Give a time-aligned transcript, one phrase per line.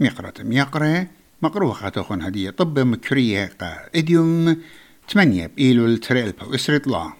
[0.00, 1.06] ميقرة ميقرة
[1.42, 4.56] مقروة خاتوخون هدية طب مكرية قا إديوم
[5.08, 7.12] تمانية بإيلول تريلبا وإسرت لا.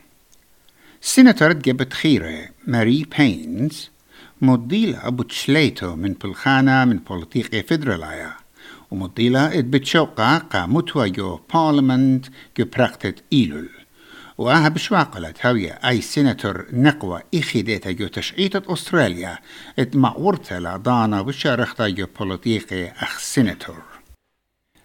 [1.01, 3.91] سيناتور جبت خيرة ماري بينز
[4.43, 8.33] مضيلة بوتشليتو من بلخانة من بوليتيقي فيدرالايا
[8.91, 12.27] ومضيلة اتبتشوقة قا متوى جو بارلمنت
[12.59, 12.67] جو
[13.33, 13.69] إيلول.
[14.39, 15.71] وآها بشواقلت هاوية.
[15.73, 19.39] أي سيناتور نقوى إخيديتا جو تشعيطة أستراليا.
[19.79, 23.83] ات معورتا لعضانا بشارختا جو بوليتيقي أخ سيناتور.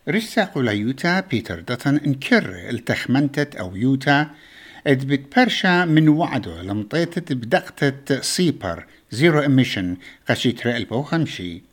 [0.10, 4.30] رساق يوتا بيتر داتن انكر التخمنتت أو يوتا.
[4.88, 9.98] اد بتبرشا من وعده لمطيتت بدقتة سيبر زيرو إميشن
[10.30, 11.64] قشيت رقلبو خمشي.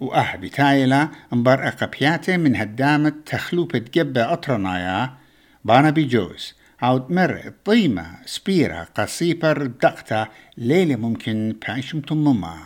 [0.00, 5.14] واه بتايلا مبار أقبياتي من هدامة تخلوبة جبة أطرنايا.
[5.64, 12.58] بانا بيجوز عود مر الطيمة سبيرا قصيبر دقتا ليلة ممكن بعيشم تمما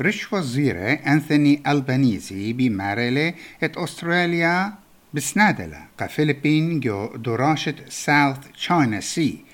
[0.00, 4.74] رش وزيرة أنثوني ألبانيزي بماريلي إت أستراليا
[5.14, 9.44] بسنادلة قا فيلبين جو دراشة ساوث تشاينا سي.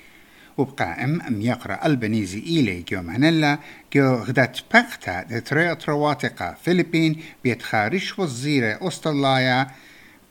[0.57, 3.59] وبقائم أم يقرأ ألبانيزي إيلي جو مانيلا
[3.93, 9.67] جو غدات بقتا تري أترواتقا فيلبين بيتخارش وزيرة أستراليا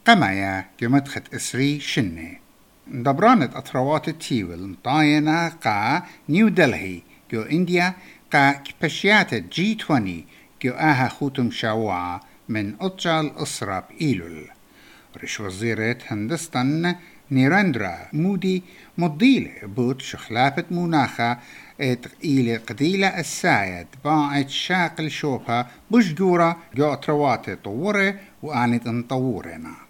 [0.07, 2.48] قمايا جو مدخت إسري شني
[2.91, 7.01] دبرانت أطروات التيول مطاينة قا نيو دلهي
[7.33, 7.95] جو إنديا
[8.33, 10.25] قا كبشيات جي 20
[10.63, 14.45] جو آها خوتم شاوعة من أطجال أسراب إيلول
[15.23, 16.95] رش وزيرة هندستان
[17.31, 18.63] نيرندرا مودي
[18.99, 21.39] مضيلة بوت شخلافة مناخة
[22.25, 29.88] إلى قديلة السايد باعت شاقل شوبها بش جورا جو أطروات طورة وآنت انطورنا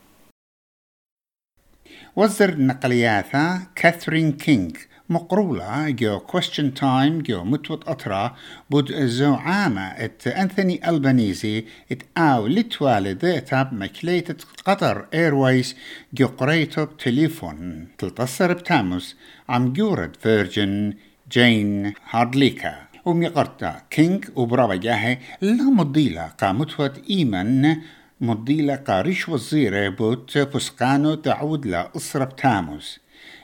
[2.19, 4.71] وزر نقلياتا كاثرين كينغ.
[5.11, 8.37] مقرولة جو question time جو متوت أطرا
[8.71, 15.77] بود زعامة إت أنثوني ألبانيزي إت آو لتوالد تاب مكليتة قطر إيرويز
[16.15, 19.17] جو قريتو بتليفون تلتصر بتاموس
[19.49, 20.95] عم جورد فيرجن
[21.33, 22.75] جين هاردليكا
[23.05, 27.77] وميقرتا كينج وبرابا جاهي لا مضيلة قامتوت إيمن
[28.21, 33.01] مضيلة قاريش وزيرة بوت فسقانو تعود لا أسرب تاموس.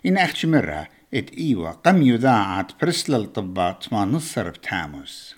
[0.07, 5.35] إن أختش مرة إت إيوة قم يذاعت برسل الطبات ما نصر بتاموس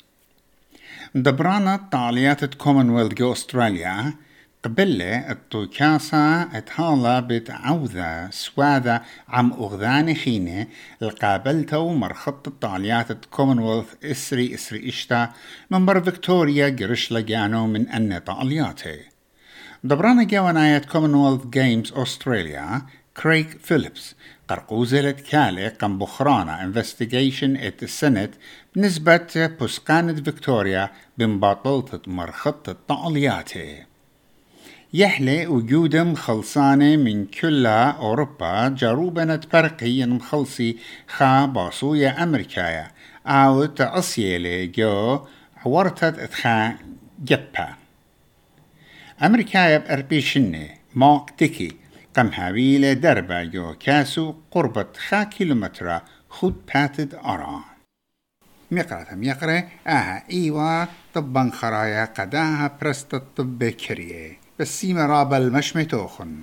[1.14, 4.14] دبرانا طاليات كومنولث جو أستراليا
[4.64, 10.66] قبلة الطوكاسة إتهالا بتعوذة سواذا عم أغذاني خينة
[11.02, 15.32] القابلتو مرخط الطاليات كومنولث إسري إسري إشتا
[15.70, 19.15] من بر فيكتوريا قرش لجانو من أن طالياتي
[19.84, 22.82] دبرانا جوانايات كومنولث جيمز أستراليا
[23.22, 24.14] كريغ فيليبس
[24.48, 28.30] قرقوزلة كالي قم بخرانا انفستيجيشن ات السنت
[28.76, 33.82] بنسبة بسقانة فيكتوريا بمباطلة مرخط الطالياتي
[34.94, 40.76] يحلي وجودم خلصانة من كل أوروبا جاروبنة برقي مخلصي
[41.08, 42.90] خا باصوية أمريكايا
[43.26, 45.20] أو تأصيلي جو
[45.56, 46.76] حورتت اتخا
[47.24, 47.85] جبا
[49.22, 51.76] أمريكايا بأربيشني ماك تيكي
[52.16, 57.64] قم هاويلة دربا جو كاسو قربة خا كيلومترا خود باتد أرا
[58.70, 60.84] مقرة مقرة آها إيوا
[61.14, 66.42] طبا خرايا قداها برست الطب كريه بس سيما رابل مش متوخن